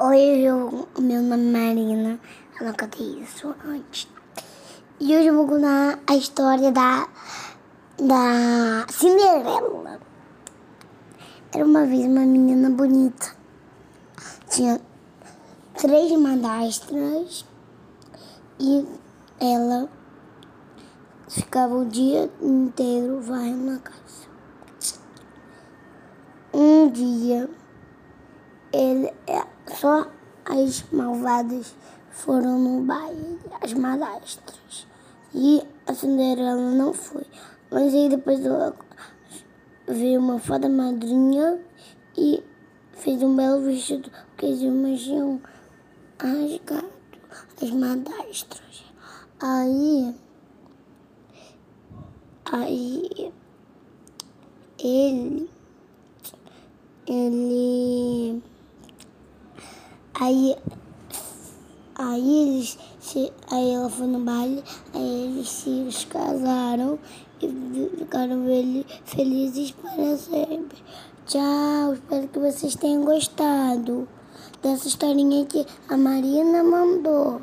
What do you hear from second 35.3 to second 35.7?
E